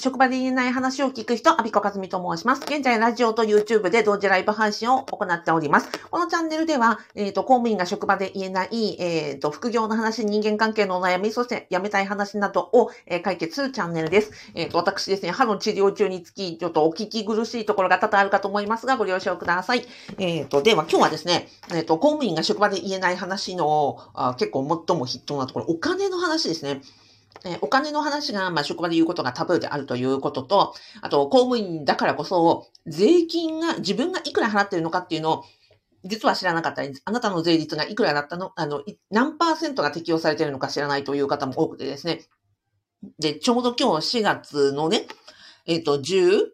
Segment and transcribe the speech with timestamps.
[0.00, 2.62] 職場で言えない話を聞く人、アビコカズミと申します。
[2.62, 5.90] 現在、ラジオと YouTube で同時ライブ配信を行っております。
[6.10, 14.32] このチャンネルでは、えっ、ー、と、公務員が職場で言えない、えっ、ー、と、副業の話、人間関係のお悩み、そして辞めたい話などを、えー、解決するチャンネルです。
[14.54, 19.84] えっ、と、私ですね、歯の治療中につき、ちょっとお聞き苦しいところが多々あるかと思いますが、ご了承ください。
[20.18, 26.80] えっ、と、では今日はですね、えっ、と、公務員が職場で言えない話の、あ結構最も筆頭なところ、お金の話ですね。
[27.44, 35.44] えお金の話が、まあ、職場で言うことがタブーであるということと、あと、公務員だからこそ、税金が、自分がいくら払ってるのかっていうのを、
[36.04, 42.22] 実は知らなかったり、あなたの税率がいくらだったの、あの、何パーセントが適用されてるのか知らないという方も多くてですね。
[43.18, 45.06] で、ちょうど今日4月のね、
[45.66, 46.48] えっ、ー、と、11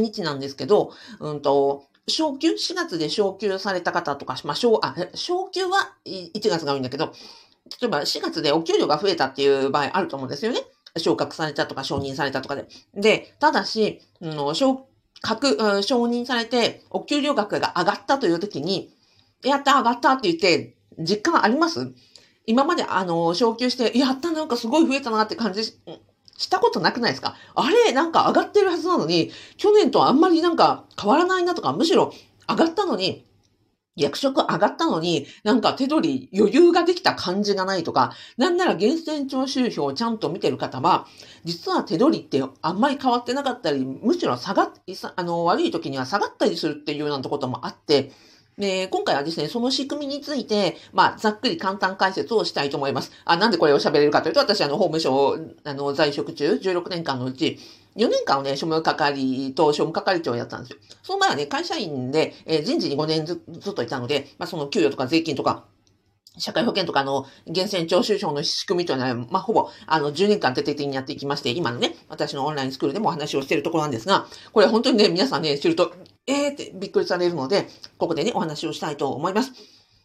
[0.00, 7.12] 日なんですけど、うんと、昇給 ?4 月で昇給された方とか、まあ、昇、あ、昇給は1月が多いんだけど、
[7.80, 10.60] 例えば4月でお給料が増えたっていう場合あると思うんですよね。
[10.96, 12.66] 昇格されたとか承認されたとかで。
[12.94, 14.88] で、ただし、うん、昇
[15.22, 18.92] 格、うん、承認されてお給料額が上がったという時に、
[19.44, 21.92] やった上がったって言って実感あります？
[22.46, 27.36] 今まであの、昇給して、やったなんかすごい増えたなって感じしたことなくないですか？
[27.54, 32.12] あれなんか上がってるはずなのに、去年とあんまりなんか変わらないなとか、むしろ
[32.48, 33.24] 上がったのに、
[33.96, 41.06] 役職上がったのに、なんか手取り余裕ができた感じがないとか、なんなら源泉徴収票をちゃんと見てる方は、
[41.44, 44.72] 実は手取りってあんまり変わってなかったり、むしろ下がっ、
[45.16, 48.12] あの、悪い時には下がったりするっていうようなこともあって、
[48.60, 53.10] で、今回はですね、その仕組みについて、まあ、ざっくり簡単解説をしたいと思います。
[53.24, 57.58] あ、なんでこれを喋れるかというと、私、あの、法務省、あの、在職中、16年間のうち、
[57.96, 60.78] 4年間をね、庶務係と庶務係長をやったんですよ。
[61.02, 65.64] その前はね、会社員で、えー、人事に5年ずずっといたので、まあ、その給与とか税金とか、
[66.38, 75.92] 社会保険とかの源泉徴収票の仕組みというのは、まあ、ほぼ、あの、10年間徹底的にやっていきまして、今のね、私のオンラインスクールでもお話をしているところなんですが、これ本当にね、皆さんね、知ると、
[76.26, 77.66] えーってびっくりされるので、
[77.98, 79.52] ここでね、お話をしたいと思います。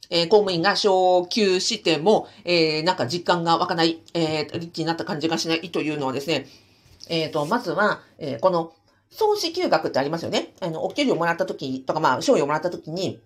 [0.09, 6.47] えー、公務員が昇給しても、えー、なんか実感が湧かない、えー、リッチになった感じがしないというのはですね、
[7.09, 8.73] えっ、ー、と、まずは、えー、この、
[9.09, 10.53] 総支給額ってありますよね。
[10.59, 13.21] あの、お給料もらった時とか、まあ、賞与をもらった時に、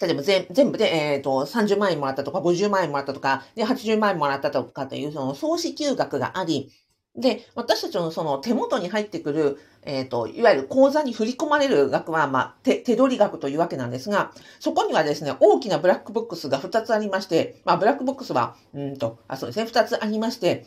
[0.00, 6.70] 例えば全全部で、えっ、ー、と、30万円もらったとか、50万円もらったとか、で、80万円もらったとかという、その総支給額があり、
[7.16, 20.66] で、私たちのその手元に入ってくる、えっ、ー、と、いわゆる口座に振り込まれる額は、まあ、手、手取り額というわけなんですが、そこにはですね、大きなブラックボックスが2つありまして、まあ、ブラックボックスは、うんと、あ、そうですね、2つありまして、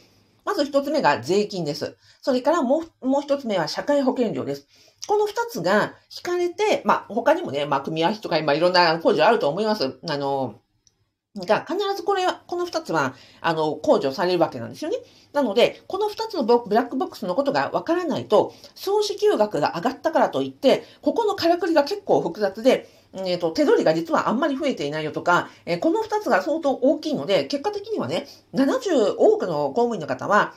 [0.50, 1.96] まず一つ目が税金です。
[2.24, 4.66] それからもう、もう一つ目は社会保険料です。
[5.08, 10.00] この二つが引かれて、まあ、他にもね、まあ、組合費とか今いろんな控除あると思います。
[10.10, 10.60] あの、
[11.38, 14.98] が、必ずこれは、この二つは、あの、控除されるわけなんですよね。
[15.32, 30.54] なので、この二つのブラックボックスのことがわからないと、総支給額が上がったからといって、ここのからくりが結構複雑で、えっ、ー、と、手取りが実はあんまり増えていないよとか、えー、この二つが相当大きいので、結果的にはね、70多くの公務員の方は、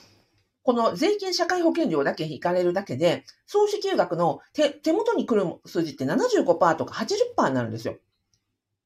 [0.65, 7.97] この税金社会保険料だけ引かれるだけで、総支給額の手元に来る数字って75%とか80%になるんですよ。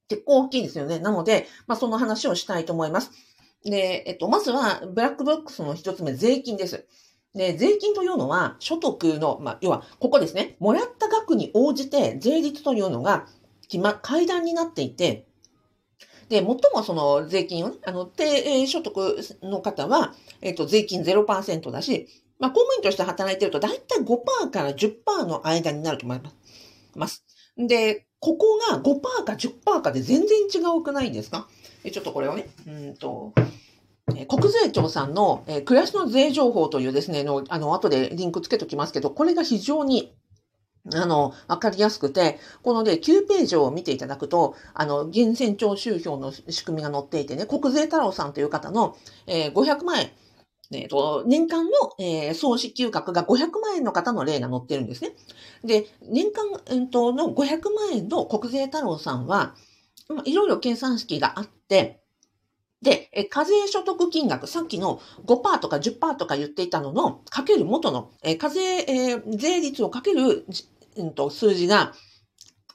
[0.07, 0.99] 結構大きいですよね。
[0.99, 3.11] なので、まあ、その話をしたいと思います。
[3.63, 6.85] で、えっと、まずは、ブラックボックスの一つ目、税金です。
[7.33, 13.27] で、税金というのは、所得の、まあ、要は、ここですね、もらった額に応じて、税率というのが、
[13.69, 15.27] 決ま、階段になっていて、
[16.29, 22.07] で、最もその税金をね、あの、低所得の方は、えっ、と、税金0%だし、
[22.39, 26.21] まあ、公務員として働いてると、だいたい5%から10%の間になると思い
[26.95, 27.23] ます。
[27.57, 31.47] で、ここが5%か10%かで全然違うくないですか？
[31.83, 33.33] えちょっとこれをね、うんと、
[34.15, 40.13] え国税庁さんの、え、暮らしの税情報というですね、の、あの、後でリンクつけときますけど、これが非常に
[40.93, 48.95] あの、わかりやすくて、このね、9ページを見ていただくと、あの、源泉徴収票の仕組みが載っていてね、国税太郎さんという方の、
[49.27, 50.09] えー、500万円、
[50.71, 55.11] えっ、ー、と、年間の、えー、総支給額が500万円の方の例が載ってるんですね。
[55.63, 59.55] で、年間、えー、との500万円の国税太郎さんは、
[60.25, 62.01] いろいろ計算式があって、
[62.81, 70.45] で、え課税所得金額、さっきの5%とか10%とか言っていたのの、かける元の、え課税、えー、税率をかける、
[70.95, 71.93] うんと、数字が、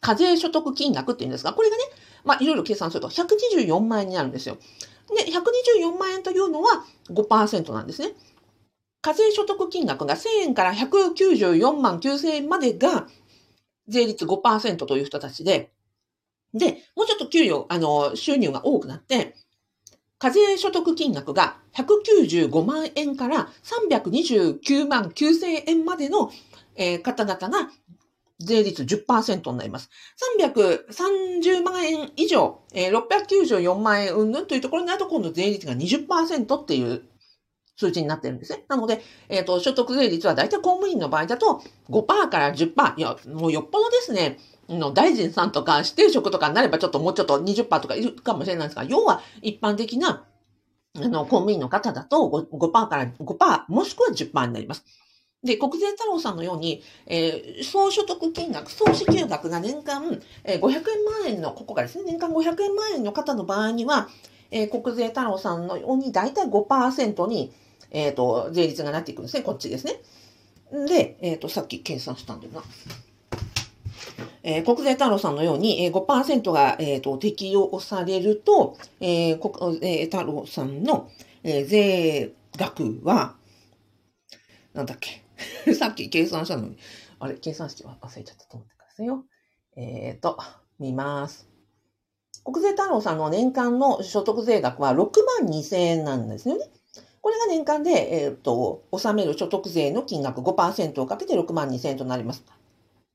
[0.01, 1.83] 課税所得金額っていうんですが、これがね、
[2.25, 4.59] まあ、いろいろ計算すると124万円になるんですよ。
[5.15, 8.15] で、124万円というのは5%なんですね。
[9.01, 13.09] 課税所得金額が1000円から194万9000円までが
[13.89, 15.73] 税率5%という人たちで、
[16.55, 19.35] で、もうちょっと給与、あの、収入が多くなって、
[20.19, 26.31] 課税所得金額が195万円から329万9000円までの、
[26.77, 27.71] えー、方々が
[28.45, 29.91] 税率10%になります。
[30.39, 37.03] 330万円以上、えー、694万円云々というところになると今度税率が20%っていう
[37.77, 38.65] 数字になってるんですね。
[38.69, 42.99] なので、えっ、ー、と、所得税率は大体公務員の場合だと5%から10%。
[42.99, 44.39] いや、もうよっぽどですね。
[44.69, 50.25] の大臣さんとか指定職とかになればちょっともうちょっと20%とかいるかもしれないですが、要は一般的な
[50.95, 54.85] あの、公務員の方だと 5%, から5%、もしくは10%になります。
[55.45, 60.85] で、国税太郎さんのように、えー、総所得金額、総支給額が年間、えー、500円万
[61.27, 64.09] 円の、ここがですね、年間500円万円の方の場合には、
[64.53, 67.53] えー、国税太郎さんのように大体5%に、
[67.91, 70.01] えっ、ー、と、税率がなっていくんですね、こっちですね。
[70.87, 72.63] で、えっ、ー、と、さっき計算したんだよな。
[74.45, 81.11] えー、国税太郎さんのように、えー、5%が、えーと、適用されると、えー国えー、太郎さんの、
[81.45, 83.35] えー、税額は、
[84.75, 85.22] なんだっけ
[85.79, 86.77] さっき計算したのに、
[87.19, 89.25] あれ、計算式忘れちゃったと思ってくださいよ。
[89.77, 90.39] えっ、ー、と、
[90.79, 91.49] 見ます。
[92.45, 94.97] 国税太郎さんの年間の所得税額は6
[95.41, 96.69] 万2千円なんですよね。
[97.21, 102.45] これが年間で、えっ、ー、と、納める所得税の金額5%をかけて6万2千円となります。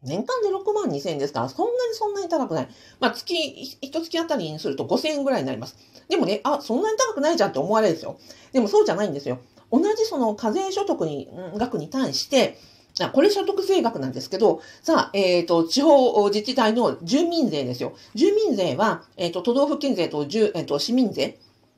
[0.04, 2.70] 年間で6万2千円ですから、そんなにそんなに高くない。
[3.02, 3.36] まあ、月、
[3.82, 5.76] 一月あたりにすると5千円ぐらいになります。
[6.08, 8.18] でもね、あ、そんなに高くないじゃんって思われるんですよ。
[8.54, 9.40] でもそうじゃないんですよ。
[9.72, 12.58] 同じその課税所得に、額に対して、
[13.00, 17.96] あこれ所得税額なんですけど、さあ、えっ、ー、と、地方自治体の住民税ですよ。
[18.16, 21.38] 住民税は、えっ、ー、と、都道府県税と、住、えっ、ー、と、市民税。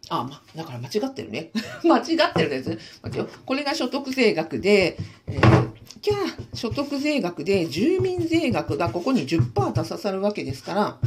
[0.09, 1.51] あ、ま、だから間違ってるね。
[1.83, 2.69] 間違ってるです。
[2.69, 3.27] 待ってよ。
[3.45, 4.97] これが所得税額で、
[5.27, 5.69] えー、
[6.01, 6.15] きゃ
[6.53, 10.97] 所得税額で住民税額がここに10%足ささるわけですから、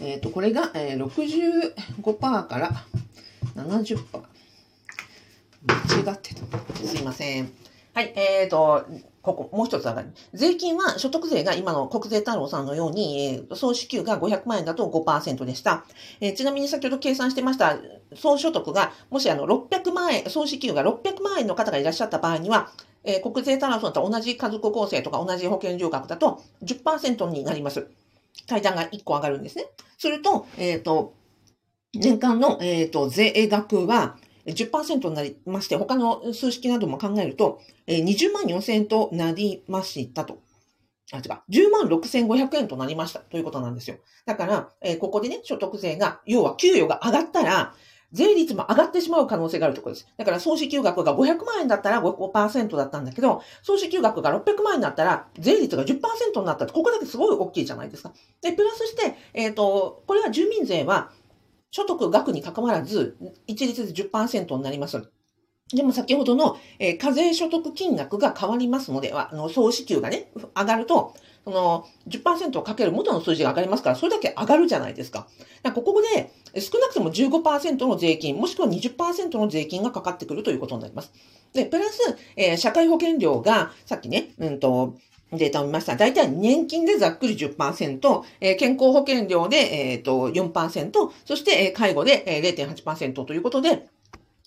[0.00, 1.04] えっ、と、これが、えー、
[2.02, 2.84] 65%から
[3.54, 4.31] 70%。
[5.66, 6.86] 間違ってた。
[6.86, 7.52] すいません。
[7.94, 8.86] はい、えっ、ー、と、
[9.22, 10.12] ここ、もう一つ上がる。
[10.34, 15.84] 税金は所得税が今の国税太郎さんのように、えー、総支給が500万円だと5%でした。
[16.20, 17.78] えー、ちなみに先ほど計算してました、
[18.16, 22.72] 総所得が、もしあの600万円、総支給が600万円の方がいらっしゃった場合には、
[23.04, 27.86] えー、国税太郎さんと同じ家族構成とか同じ保険料額だと10%になります。
[28.48, 29.66] 階段が1個上がるんですね。
[29.98, 31.14] すると、えっ、ー、と、
[31.94, 34.16] 年間の、えっ、ー、と、税額は、
[34.46, 40.38] 10%になりまして、他の数式なども考えると、20万4000円となりましたと。
[41.12, 41.22] あ、違う。
[41.50, 43.96] 10万6500円となりましたということなんですよ。
[44.26, 44.68] だから、
[44.98, 47.74] ここでね、所得税が、要は給与が上がったら、
[48.12, 50.06] 税率も上がってしまう可能性があるところです。
[50.18, 55.98] だから、総支給額が500万円だったら 5%, だったんだけど、総支給額が600万円だったら、税率が10%
[56.40, 58.12] になったって、ここだけすごい大きいじゃないですか。
[58.42, 61.10] で、プラスして、えっ、ー、と、これは住民税は、
[61.72, 63.16] 所得額に関わらず、
[63.48, 65.10] 一律で10%になります。
[65.72, 71.14] でも先ほどの、えー、課税所得金額が変わりますので、あの総支給がね、上がると、
[71.44, 75.26] その10%をかける元の数字が上がりますから、それだけ上がるじゃないですか。
[75.62, 76.30] かここで
[76.60, 81.10] 少なくとも15%の税金、もしくは20%の税金がかかってくるということになります。
[81.54, 84.96] で、プラス、えー、社会保険料が、さっきね、うんと、
[85.32, 85.96] データを見ました。
[85.96, 89.56] 大体年金でざっくり10%、えー、健康保険料で、
[89.92, 90.92] えー、と4%、
[91.24, 93.86] そして、えー、介護で、えー、0.8%ということで、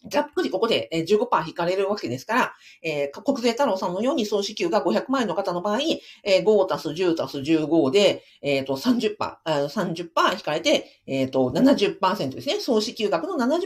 [0.10, 5.80] ざっくりここで15%引かれるわけですから、えー、国税太郎さんのように総支給が500万円の方の場合、
[6.24, 12.60] えー、5たす10たす15で、えっ、ー、と30%、30%引かれて、えっ、ー、と70%ですね。
[12.60, 13.60] 総支給額の70%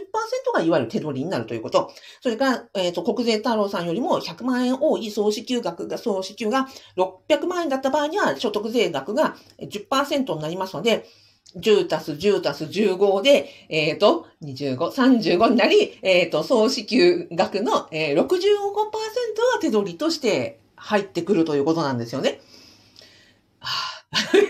[0.54, 1.92] がいわゆる手取りになるということ。
[2.22, 11.06] それから、え、ー、と、国税太郎さんよりも100万円多い総支給額が、総支給が600万円だった場合には、所得税額が10%になりますので、
[11.58, 18.27] 10たす10たす15で、えっ、ー、と、25、35になり、えっ、ー、と、総支給額の、えー、65%が
[19.62, 22.39] 手取りとして入ってくるということなんですよね。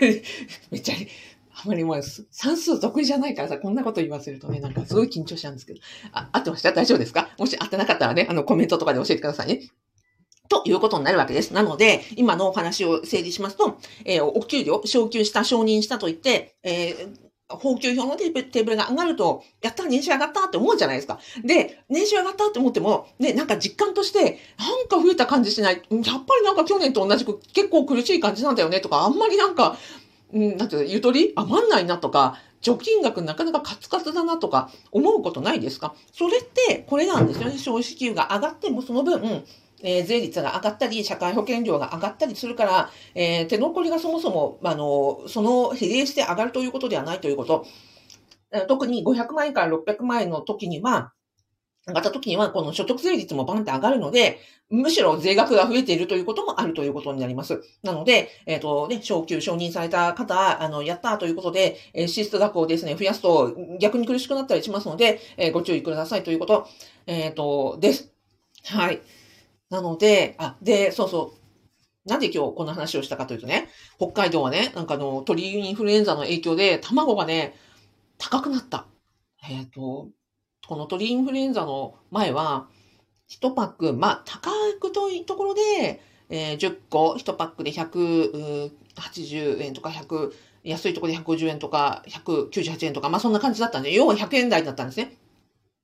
[0.70, 0.94] めっちゃ、
[1.62, 5.80] あまりもう算数得意じゃないからさ、こんなこと言わせるとね、なんかすごい緊張しちゃうんですけど。
[6.12, 6.72] あ、合ってました？
[6.72, 7.28] 大丈夫ですか？
[7.38, 9.60] もし合ってなかったらね、あのコメントとかで教えてくださいね。
[10.50, 11.54] ということになるわけです。
[11.54, 21.18] なので、今のお話を整理しますと、えー、お給料、昇給した、承認したと言って、えー法給表のテーブルが上がると、やったら年収上がったって思うじゃないですか。
[21.42, 25.74] で、年収上がったって思っても、ね、なんか実感として、なんか増えた感じしない。
[25.74, 29.76] やっぱりなんか去年と同じく結構苦しい感じなんだよねとか、あんまりなんか、
[30.32, 35.96] んなんていうゆとり余んないなとか、貯金額なかなかカツカツだなとか思うことないですか？
[36.12, 37.58] それってこれなんですよね。
[37.58, 39.44] 消費給が上がってもその分、うん
[39.82, 47.66] えー、税率が上がったり、社会保険料が上がったりするから、えー、手残りがそもそも、あの、その比例して上がるということではないということ。
[48.66, 51.12] 特に500万円から600万円の時には、
[51.86, 54.38] 上がった時には、この所得税率もバンって上がるので、
[54.70, 57.62] むしろ税額が増えているということもあるということになります。
[57.82, 66.68] なので、えっ、ー、とね、昇給承認された方、あの、やったということで、えー、支出額をですね、増やすと逆に苦しくなったりしますので、えー、ご注意くださいということ、
[67.06, 68.12] えっ、ー、と、です。
[68.66, 69.00] はい。
[69.70, 72.08] なので、あ、で、そうそう。
[72.08, 77.54] なんで今日この話をしたかというとね、北海道はね、なんかあの、鳥インフルエンザの影響で卵がね、
[78.18, 78.86] 高くなった。
[79.48, 80.08] えっ、と、
[80.66, 82.68] この鳥インフルエンザの前は、
[83.28, 84.50] 1パック、まあ、高
[84.80, 90.32] くというところで、えー、10個、1パックで180円とか100、
[90.64, 95.16] 安いところで150円とか198円とか、まあそんな感じだったんで、要は100円台だったんですね。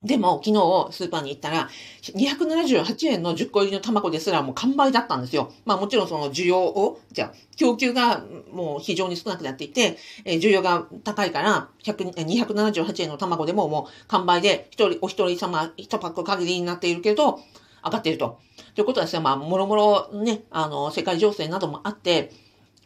[0.03, 1.69] でも、昨日スーパーに行ったら、
[2.03, 5.51] 278円の10個入りの卵ですらもう完売だったんですよ。
[5.65, 17.39] まあもちろんその需要を、じゃあ、供給がもう非常に少なくなっていて、えー、需要が高いから、278円の卵でももう完売で、一人、お一人様一パック限りになっているけど、
[17.83, 18.39] 上がっていると。
[18.75, 22.31] ということはですね、まあ、もろもろね、あの、世界情勢などもあって、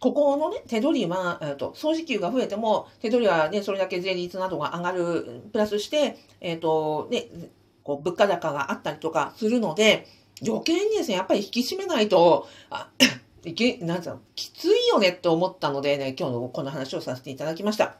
[0.02, 7.28] ここのね、手取りは、えっと、総支給が増えても、手取りはね、それだけ税率などが上がる、プラスして、えっ、と、ね、
[7.84, 10.08] こう、物価高があったりとかするので、
[10.44, 12.90] 余計にですね、やっぱり引き締めないと、あ
[13.46, 17.98] いけ、なんつうの、きついよねって思ったのでね、今日のこの話をさせていただきました。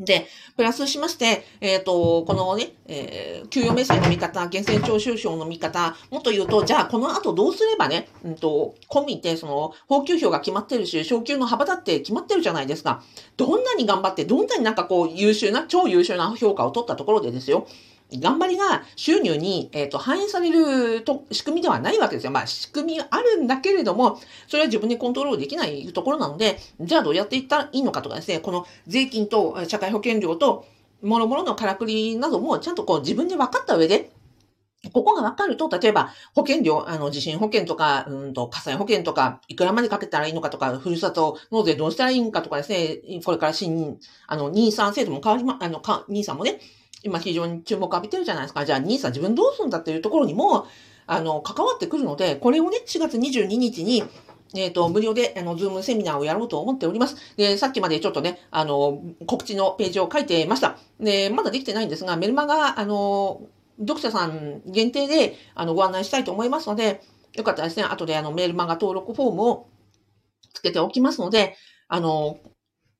[0.00, 0.26] で、
[0.56, 13.02] プラスしまして、えっ、ー、と、このね、えー、給与目線の見方、源泉徴収票の見方、もっと言うと、じゃあこの後どうすればね、うんと、コンビって、その、報給票が決まってるし、昇給の幅だって決まってるじゃないですか。
[13.36, 17.66] どんなに頑張って、どんなになんかこう、優秀な、超優秀な評価を取ったところでですよ。
[18.18, 22.32] 頑張りが収入に、えーと、反映されると仕組みではないわけですよ。
[22.32, 30.66] まあ仕組みあるんだけれども、それは自分でコントロールできないところなので、じゃあどうやっていったらいいのかとかですね、この税金と社会保険料と、
[31.02, 34.10] もろもろのからくりなどもちゃんとこう自分で分かった上で、
[34.92, 46.60] ここが分かると、例えば保険料、あの、地震保険とか、うんと、火災保険とか、いくらまでかけたらいいのかとか、ふるさと納税どうしたらいいのかとかですね、これから新、あの、23制度も変わりま、あの、か、23もね、
[47.02, 48.64] 今非常に注目浴びてるじゃないですか。
[48.64, 50.66] じゃあ、兄さん自分どうするんだっていうところにも、
[51.06, 54.04] あの、関わってくるので、これをね、4月22日に、
[54.54, 57.16] えっ、ー、と、無料で、あの、ズームセミナーをやろうと思っております。
[57.36, 60.78] で、さっきまでちょっとね、あの、告知のページを書いてました。
[60.98, 63.42] で、まだできてないんですが、メルマガ、あの、
[63.80, 67.00] 読者さん限定で、あの、ご案内したいと思いますので、
[67.34, 69.68] よかったらですね、後であの、メルマガ登録フォームを
[70.52, 71.56] つけておきますので、
[71.88, 72.38] あの、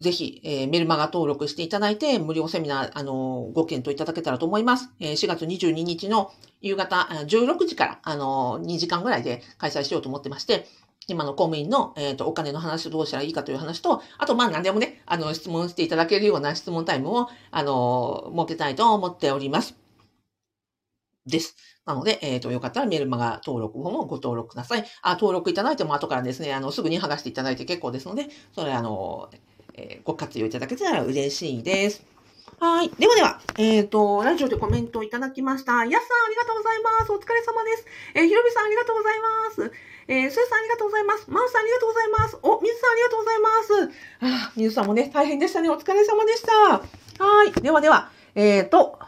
[0.00, 4.88] ぜひ、えー、メルマガ登録していただいて、無料セミナー、あのー、ご検討いただけたらと思います。
[4.98, 10.66] えー、4月22日の夕方16時から、あのー、2時間ぐらいで開催しようと思ってまして、
[11.06, 19.76] 今の公務員の、えっ、ー、と、お金の話をどうしたらいいかという話と、あと、まあ、何でもね、あの、質問していただけるような質問タイムを、あの、設けたいと思っております。
[21.26, 21.56] です。
[21.84, 24.84] なので、えっ、ー、と、よかったらメルマガ登録もご登録ください。
[25.02, 29.30] あ、登録いただいても後からですね、あの、すぐに剥がしていただいて結構ですので、それ、あの、
[29.74, 32.02] えー、ご活用いただけたら嬉しいです。
[32.58, 32.90] はい。
[32.90, 35.72] ではでは、えっ、ー、と、ラジオでコメントいただきました。
[35.84, 37.12] やすさん、ありがとうございます。
[37.12, 37.86] お疲れ様です。
[38.14, 39.72] えー、ひろみさん、ありがとうございます。
[40.08, 41.30] えー、すーさん、ありがとうございます。
[41.30, 42.38] まうさん、ありがとうございます。
[42.42, 44.48] お、みずさん、ありがとうございます。
[44.48, 45.70] あ、みずさんもね、大変でしたね。
[45.70, 47.24] お疲れ様でした。
[47.24, 47.52] はい。
[47.52, 48.98] ではでは、えっ、ー、と、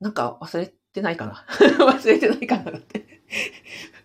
[0.00, 1.44] なんか忘れてないかな
[1.86, 3.22] 忘れてないかなって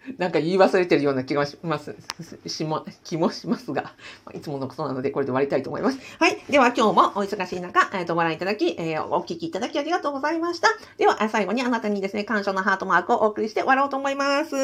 [0.17, 1.95] なんか言い忘れてるような気がします、
[2.47, 3.93] しも、気もしますが、
[4.33, 5.99] いつものことなのでこれで終わりたいと思います。
[6.19, 6.37] はい。
[6.49, 10.69] では今日もお忙しい中、えっ、ー、と、ご覧いただき、えー、お聞きいただきありがとうございました。
[10.97, 14.55] では、最後にあなたにですね、感謝のハートマークをお送りして終わろうと思います。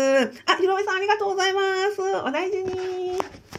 [0.46, 1.62] あ、ひろみさんありがとうございま
[1.94, 2.02] す。
[2.02, 3.53] お大事に。